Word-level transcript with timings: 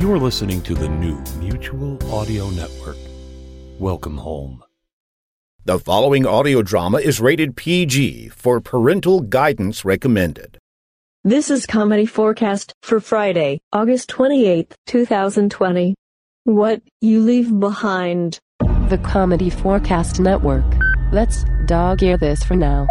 You're 0.00 0.18
listening 0.18 0.62
to 0.62 0.74
the 0.74 0.88
new 0.88 1.22
Mutual 1.38 1.98
Audio 2.10 2.48
Network. 2.48 2.96
Welcome 3.78 4.16
home. 4.16 4.64
The 5.66 5.78
following 5.78 6.24
audio 6.24 6.62
drama 6.62 7.00
is 7.00 7.20
rated 7.20 7.54
PG 7.54 8.30
for 8.30 8.62
parental 8.62 9.20
guidance 9.20 9.84
recommended. 9.84 10.56
This 11.22 11.50
is 11.50 11.66
Comedy 11.66 12.06
Forecast 12.06 12.72
for 12.82 12.98
Friday, 12.98 13.60
August 13.74 14.08
28th, 14.08 14.72
2020. 14.86 15.94
What 16.44 16.80
You 17.02 17.20
Leave 17.20 17.60
Behind. 17.60 18.38
The 18.88 19.00
Comedy 19.04 19.50
Forecast 19.50 20.18
Network. 20.18 20.64
Let's 21.12 21.44
dog 21.66 22.02
ear 22.02 22.16
this 22.16 22.42
for 22.42 22.56
now. 22.56 22.88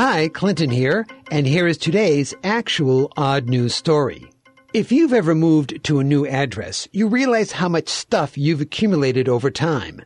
Hi, 0.00 0.28
Clinton 0.28 0.70
here, 0.70 1.08
and 1.28 1.44
here 1.44 1.66
is 1.66 1.76
today's 1.76 2.32
actual 2.44 3.12
odd 3.16 3.48
news 3.48 3.74
story. 3.74 4.30
If 4.72 4.92
you've 4.92 5.12
ever 5.12 5.34
moved 5.34 5.82
to 5.82 5.98
a 5.98 6.04
new 6.04 6.24
address, 6.24 6.86
you 6.92 7.08
realize 7.08 7.50
how 7.50 7.68
much 7.68 7.88
stuff 7.88 8.38
you've 8.38 8.60
accumulated 8.60 9.28
over 9.28 9.50
time. 9.50 10.00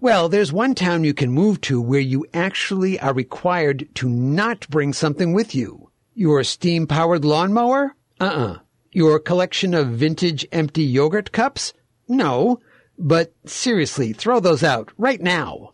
Well, 0.00 0.28
there's 0.28 0.52
one 0.52 0.74
town 0.74 1.04
you 1.04 1.14
can 1.14 1.30
move 1.30 1.60
to 1.60 1.80
where 1.80 2.00
you 2.00 2.26
actually 2.34 2.98
are 2.98 3.14
required 3.14 3.88
to 3.94 4.08
not 4.08 4.68
bring 4.68 4.92
something 4.92 5.32
with 5.32 5.54
you. 5.54 5.92
Your 6.12 6.42
steam 6.42 6.88
powered 6.88 7.24
lawnmower? 7.24 7.94
Uh-uh. 8.18 8.58
Your 8.90 9.20
collection 9.20 9.74
of 9.74 9.90
vintage 9.90 10.44
empty 10.50 10.82
yogurt 10.82 11.30
cups? 11.30 11.72
No. 12.08 12.58
But 12.98 13.32
seriously, 13.44 14.12
throw 14.12 14.40
those 14.40 14.64
out 14.64 14.90
right 14.98 15.20
now. 15.20 15.70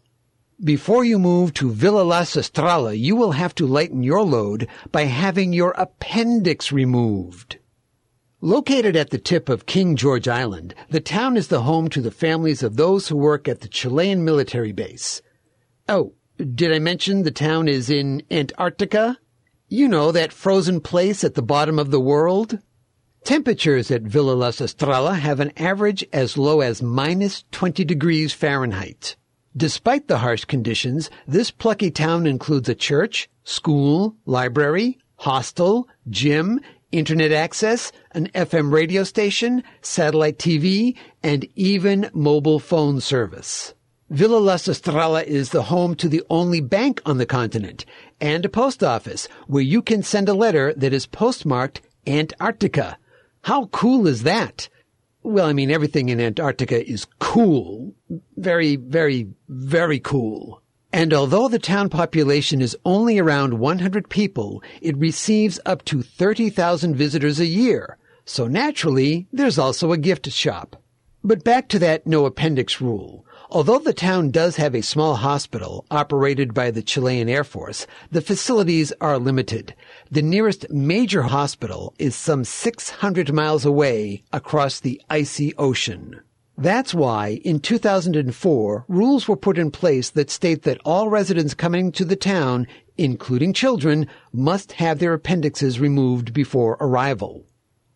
Before 0.64 1.02
you 1.02 1.18
move 1.18 1.54
to 1.54 1.72
Villa 1.72 2.02
Las 2.02 2.36
Estrellas, 2.36 2.96
you 2.96 3.16
will 3.16 3.32
have 3.32 3.52
to 3.56 3.66
lighten 3.66 4.04
your 4.04 4.22
load 4.22 4.68
by 4.92 5.06
having 5.06 5.52
your 5.52 5.72
appendix 5.72 6.70
removed. 6.70 7.58
Located 8.40 8.94
at 8.94 9.10
the 9.10 9.18
tip 9.18 9.48
of 9.48 9.66
King 9.66 9.96
George 9.96 10.28
Island, 10.28 10.76
the 10.88 11.00
town 11.00 11.36
is 11.36 11.48
the 11.48 11.62
home 11.62 11.88
to 11.88 12.00
the 12.00 12.12
families 12.12 12.62
of 12.62 12.76
those 12.76 13.08
who 13.08 13.16
work 13.16 13.48
at 13.48 13.60
the 13.60 13.66
Chilean 13.66 14.24
military 14.24 14.70
base. 14.70 15.20
Oh, 15.88 16.14
did 16.38 16.72
I 16.72 16.78
mention 16.78 17.24
the 17.24 17.32
town 17.32 17.66
is 17.66 17.90
in 17.90 18.22
Antarctica? 18.30 19.18
You 19.66 19.88
know, 19.88 20.12
that 20.12 20.32
frozen 20.32 20.80
place 20.80 21.24
at 21.24 21.34
the 21.34 21.42
bottom 21.42 21.80
of 21.80 21.90
the 21.90 22.00
world? 22.00 22.60
Temperatures 23.24 23.90
at 23.90 24.02
Villa 24.02 24.34
Las 24.34 24.60
Estrellas 24.60 25.18
have 25.18 25.40
an 25.40 25.50
average 25.56 26.04
as 26.12 26.38
low 26.38 26.60
as 26.60 26.80
minus 26.80 27.42
20 27.50 27.84
degrees 27.84 28.32
Fahrenheit. 28.32 29.16
Despite 29.56 30.08
the 30.08 30.18
harsh 30.18 30.46
conditions, 30.46 31.10
this 31.26 31.50
plucky 31.50 31.90
town 31.90 32.26
includes 32.26 32.68
a 32.68 32.74
church, 32.74 33.28
school, 33.44 34.16
library, 34.24 34.98
hostel, 35.16 35.86
gym, 36.08 36.60
internet 36.90 37.32
access, 37.32 37.92
an 38.12 38.28
FM 38.34 38.72
radio 38.72 39.04
station, 39.04 39.62
satellite 39.82 40.38
TV, 40.38 40.96
and 41.22 41.46
even 41.54 42.10
mobile 42.14 42.58
phone 42.58 43.00
service. 43.00 43.74
Villa 44.08 44.36
Las 44.36 44.68
Estrellas 44.68 45.26
is 45.26 45.50
the 45.50 45.64
home 45.64 45.94
to 45.96 46.08
the 46.08 46.22
only 46.28 46.60
bank 46.60 47.00
on 47.06 47.18
the 47.18 47.26
continent 47.26 47.84
and 48.20 48.44
a 48.44 48.48
post 48.48 48.82
office 48.82 49.26
where 49.46 49.62
you 49.62 49.82
can 49.82 50.02
send 50.02 50.28
a 50.28 50.34
letter 50.34 50.74
that 50.74 50.92
is 50.92 51.06
postmarked 51.06 51.80
Antarctica. 52.06 52.98
How 53.42 53.66
cool 53.66 54.06
is 54.06 54.22
that? 54.22 54.68
Well, 55.22 55.46
I 55.46 55.52
mean, 55.52 55.70
everything 55.70 56.08
in 56.08 56.20
Antarctica 56.20 56.84
is 56.88 57.06
cool. 57.20 57.94
Very, 58.36 58.76
very, 58.76 59.28
very 59.48 60.00
cool. 60.00 60.62
And 60.92 61.14
although 61.14 61.48
the 61.48 61.58
town 61.58 61.88
population 61.88 62.60
is 62.60 62.76
only 62.84 63.18
around 63.18 63.58
100 63.58 64.10
people, 64.10 64.62
it 64.82 64.96
receives 64.98 65.58
up 65.64 65.84
to 65.86 66.02
30,000 66.02 66.94
visitors 66.94 67.40
a 67.40 67.46
year. 67.46 67.96
So 68.24 68.46
naturally, 68.46 69.26
there's 69.32 69.58
also 69.58 69.92
a 69.92 69.96
gift 69.96 70.30
shop. 70.30 70.76
But 71.24 71.44
back 71.44 71.68
to 71.68 71.78
that 71.78 72.06
no 72.06 72.26
appendix 72.26 72.80
rule. 72.80 73.24
Although 73.54 73.80
the 73.80 73.92
town 73.92 74.30
does 74.30 74.56
have 74.56 74.74
a 74.74 74.80
small 74.80 75.16
hospital 75.16 75.84
operated 75.90 76.54
by 76.54 76.70
the 76.70 76.80
Chilean 76.80 77.28
Air 77.28 77.44
Force, 77.44 77.86
the 78.10 78.22
facilities 78.22 78.94
are 78.98 79.18
limited. 79.18 79.74
The 80.10 80.22
nearest 80.22 80.70
major 80.70 81.24
hospital 81.24 81.92
is 81.98 82.16
some 82.16 82.44
600 82.44 83.30
miles 83.30 83.66
away 83.66 84.22
across 84.32 84.80
the 84.80 85.02
icy 85.10 85.54
ocean. 85.56 86.22
That's 86.56 86.94
why 86.94 87.42
in 87.44 87.60
2004, 87.60 88.86
rules 88.88 89.28
were 89.28 89.36
put 89.36 89.58
in 89.58 89.70
place 89.70 90.08
that 90.08 90.30
state 90.30 90.62
that 90.62 90.80
all 90.86 91.10
residents 91.10 91.52
coming 91.52 91.92
to 91.92 92.06
the 92.06 92.16
town, 92.16 92.66
including 92.96 93.52
children, 93.52 94.06
must 94.32 94.72
have 94.72 94.98
their 94.98 95.12
appendixes 95.12 95.78
removed 95.78 96.32
before 96.32 96.78
arrival. 96.80 97.44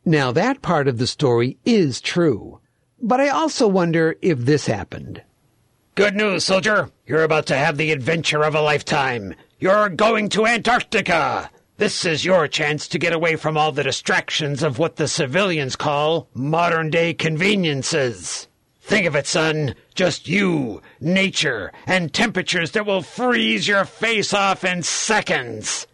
Now 0.05 0.33
that 0.33 0.61
part 0.61 0.87
of 0.87 0.99
the 0.99 1.07
story 1.07 1.57
is 1.65 2.03
true. 2.03 2.61
But 3.01 3.23
I 3.23 3.29
also 3.29 3.67
wonder 3.67 4.17
if 4.21 4.41
this 4.41 4.67
happened. 4.67 5.23
Good 5.97 6.15
news, 6.15 6.45
soldier. 6.45 6.91
You're 7.07 7.23
about 7.23 7.47
to 7.47 7.57
have 7.57 7.79
the 7.79 7.91
adventure 7.91 8.43
of 8.43 8.55
a 8.55 8.61
lifetime. 8.61 9.35
You're 9.59 9.89
going 9.89 10.29
to 10.29 10.45
Antarctica. 10.45 11.51
This 11.79 12.05
is 12.05 12.23
your 12.23 12.49
chance 12.49 12.87
to 12.89 12.99
get 12.99 13.15
away 13.15 13.37
from 13.37 13.57
all 13.57 13.73
the 13.73 13.83
distractions 13.83 14.63
of 14.63 14.79
what 14.79 14.97
the 14.97 15.09
civilians 15.09 15.75
call 15.75 16.29
modern 16.35 16.91
day 16.91 17.15
conveniences. 17.15 18.47
Think 18.83 19.07
of 19.07 19.17
it, 19.17 19.27
son. 19.27 19.75
Just 19.95 20.29
you, 20.29 20.83
nature, 21.01 21.73
and 21.87 22.13
temperatures 22.13 22.73
that 22.73 22.85
will 22.85 23.01
freeze 23.01 23.67
your 23.67 23.87
face 23.87 24.35
off 24.35 24.65
in 24.65 24.83
seconds. 24.83 25.87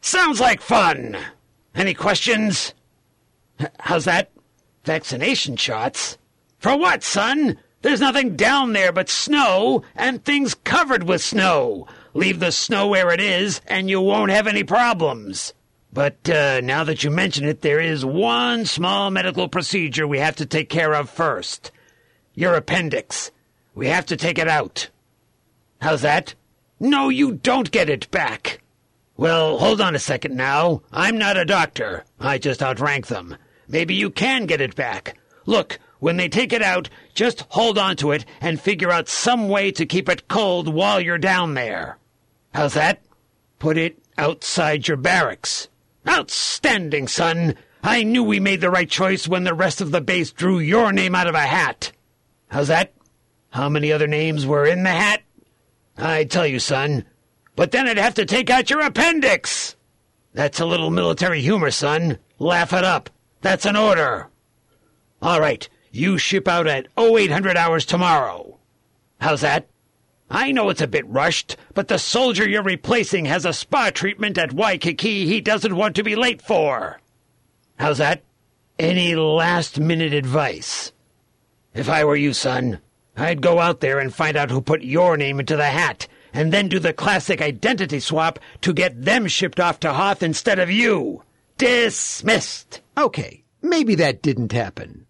Sounds 0.00 0.40
like 0.40 0.62
fun. 0.62 1.18
Any 1.74 1.92
questions? 1.92 2.72
How's 3.78 4.06
that? 4.06 4.30
Vaccination 4.86 5.56
shots? 5.56 6.16
For 6.60 6.78
what, 6.78 7.02
son? 7.02 7.58
There's 7.82 8.00
nothing 8.00 8.36
down 8.36 8.72
there 8.72 8.92
but 8.92 9.08
snow 9.08 9.82
and 9.96 10.24
things 10.24 10.54
covered 10.54 11.04
with 11.04 11.22
snow. 11.22 11.86
Leave 12.12 12.40
the 12.40 12.52
snow 12.52 12.88
where 12.88 13.10
it 13.10 13.20
is, 13.20 13.60
and 13.66 13.88
you 13.88 14.00
won't 14.00 14.30
have 14.30 14.46
any 14.46 14.64
problems. 14.64 15.54
But 15.92 16.28
uh, 16.28 16.60
now 16.60 16.84
that 16.84 17.02
you 17.02 17.10
mention 17.10 17.44
it, 17.46 17.62
there 17.62 17.80
is 17.80 18.04
one 18.04 18.66
small 18.66 19.10
medical 19.10 19.48
procedure 19.48 20.06
we 20.06 20.18
have 20.18 20.36
to 20.36 20.46
take 20.46 20.68
care 20.68 20.94
of 20.94 21.08
first. 21.08 21.70
Your 22.34 22.54
appendix. 22.54 23.30
We 23.74 23.88
have 23.88 24.06
to 24.06 24.16
take 24.16 24.38
it 24.38 24.48
out. 24.48 24.88
How's 25.80 26.02
that? 26.02 26.34
No, 26.78 27.08
you 27.08 27.32
don't 27.32 27.70
get 27.70 27.88
it 27.88 28.10
back. 28.10 28.60
Well, 29.16 29.58
hold 29.58 29.80
on 29.80 29.94
a 29.94 29.98
second 29.98 30.36
now. 30.36 30.82
I'm 30.92 31.18
not 31.18 31.36
a 31.36 31.44
doctor. 31.44 32.04
I 32.18 32.38
just 32.38 32.62
outrank 32.62 33.08
them. 33.08 33.36
Maybe 33.68 33.94
you 33.94 34.10
can 34.10 34.46
get 34.46 34.60
it 34.60 34.74
back. 34.74 35.18
Look, 35.46 35.78
when 36.00 36.16
they 36.16 36.28
take 36.28 36.52
it 36.52 36.62
out, 36.62 36.88
just 37.14 37.46
hold 37.50 37.78
on 37.78 37.96
to 37.96 38.10
it 38.10 38.24
and 38.40 38.60
figure 38.60 38.90
out 38.90 39.08
some 39.08 39.48
way 39.48 39.70
to 39.72 39.86
keep 39.86 40.08
it 40.08 40.28
cold 40.28 40.68
while 40.68 41.00
you're 41.00 41.18
down 41.18 41.54
there. 41.54 41.98
How's 42.52 42.74
that? 42.74 43.02
Put 43.58 43.76
it 43.76 43.98
outside 44.18 44.88
your 44.88 44.96
barracks. 44.96 45.68
Outstanding, 46.08 47.06
son! 47.08 47.54
I 47.82 48.02
knew 48.02 48.22
we 48.22 48.40
made 48.40 48.60
the 48.60 48.70
right 48.70 48.88
choice 48.88 49.28
when 49.28 49.44
the 49.44 49.54
rest 49.54 49.80
of 49.80 49.90
the 49.90 50.00
base 50.00 50.32
drew 50.32 50.58
your 50.58 50.92
name 50.92 51.14
out 51.14 51.26
of 51.26 51.34
a 51.34 51.40
hat. 51.40 51.92
How's 52.48 52.68
that? 52.68 52.92
How 53.50 53.68
many 53.68 53.92
other 53.92 54.06
names 54.06 54.46
were 54.46 54.66
in 54.66 54.82
the 54.82 54.90
hat? 54.90 55.22
I'd 55.96 56.30
tell 56.30 56.46
you, 56.46 56.58
son. 56.58 57.04
But 57.56 57.72
then 57.72 57.86
I'd 57.86 57.98
have 57.98 58.14
to 58.14 58.24
take 58.24 58.50
out 58.50 58.70
your 58.70 58.80
appendix. 58.80 59.76
That's 60.32 60.60
a 60.60 60.66
little 60.66 60.90
military 60.90 61.40
humor, 61.40 61.70
son. 61.70 62.18
Laugh 62.38 62.72
it 62.72 62.84
up. 62.84 63.10
That's 63.40 63.66
an 63.66 63.76
order. 63.76 64.28
All 65.20 65.40
right. 65.40 65.68
You 65.90 66.18
ship 66.18 66.46
out 66.46 66.66
at 66.66 66.86
0800 66.98 67.56
hours 67.56 67.84
tomorrow. 67.84 68.58
How's 69.20 69.40
that? 69.40 69.68
I 70.30 70.52
know 70.52 70.68
it's 70.68 70.80
a 70.80 70.86
bit 70.86 71.06
rushed, 71.08 71.56
but 71.74 71.88
the 71.88 71.98
soldier 71.98 72.48
you're 72.48 72.62
replacing 72.62 73.24
has 73.24 73.44
a 73.44 73.52
spa 73.52 73.90
treatment 73.90 74.38
at 74.38 74.52
Waikiki 74.52 75.26
he 75.26 75.40
doesn't 75.40 75.74
want 75.74 75.96
to 75.96 76.04
be 76.04 76.14
late 76.14 76.40
for. 76.40 77.00
How's 77.78 77.98
that? 77.98 78.22
Any 78.78 79.16
last 79.16 79.80
minute 79.80 80.14
advice? 80.14 80.92
If 81.74 81.88
I 81.88 82.04
were 82.04 82.16
you, 82.16 82.32
son, 82.32 82.80
I'd 83.16 83.42
go 83.42 83.58
out 83.58 83.80
there 83.80 83.98
and 83.98 84.14
find 84.14 84.36
out 84.36 84.50
who 84.50 84.60
put 84.60 84.82
your 84.82 85.16
name 85.16 85.40
into 85.40 85.56
the 85.56 85.66
hat, 85.66 86.06
and 86.32 86.52
then 86.52 86.68
do 86.68 86.78
the 86.78 86.92
classic 86.92 87.42
identity 87.42 87.98
swap 87.98 88.38
to 88.60 88.72
get 88.72 89.04
them 89.04 89.26
shipped 89.26 89.58
off 89.58 89.80
to 89.80 89.92
Hoth 89.92 90.22
instead 90.22 90.60
of 90.60 90.70
you. 90.70 91.24
Dismissed. 91.58 92.80
Okay, 92.96 93.42
maybe 93.60 93.96
that 93.96 94.22
didn't 94.22 94.52
happen. 94.52 95.06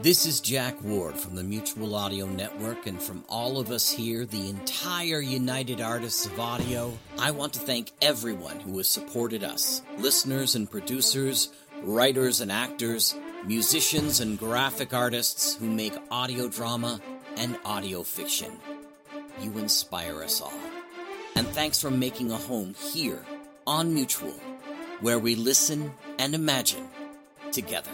This 0.00 0.26
is 0.26 0.38
Jack 0.38 0.80
Ward 0.80 1.16
from 1.16 1.34
the 1.34 1.42
Mutual 1.42 1.96
Audio 1.96 2.26
Network, 2.26 2.86
and 2.86 3.02
from 3.02 3.24
all 3.28 3.58
of 3.58 3.72
us 3.72 3.90
here, 3.90 4.24
the 4.24 4.48
entire 4.48 5.20
United 5.20 5.80
Artists 5.80 6.24
of 6.24 6.38
Audio, 6.38 6.96
I 7.18 7.32
want 7.32 7.54
to 7.54 7.58
thank 7.58 7.90
everyone 8.00 8.60
who 8.60 8.76
has 8.76 8.86
supported 8.86 9.42
us 9.42 9.82
listeners 9.98 10.54
and 10.54 10.70
producers, 10.70 11.48
writers 11.82 12.40
and 12.40 12.52
actors, 12.52 13.16
musicians 13.44 14.20
and 14.20 14.38
graphic 14.38 14.94
artists 14.94 15.56
who 15.56 15.66
make 15.66 15.94
audio 16.12 16.48
drama 16.48 17.00
and 17.36 17.58
audio 17.64 18.04
fiction. 18.04 18.52
You 19.40 19.58
inspire 19.58 20.22
us 20.22 20.40
all. 20.40 20.60
And 21.34 21.44
thanks 21.48 21.80
for 21.80 21.90
making 21.90 22.30
a 22.30 22.36
home 22.36 22.76
here 22.92 23.24
on 23.66 23.92
Mutual, 23.94 24.38
where 25.00 25.18
we 25.18 25.34
listen 25.34 25.92
and 26.20 26.36
imagine 26.36 26.86
together. 27.50 27.90